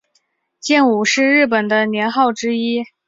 [0.59, 2.85] 建武是日本的年号之一。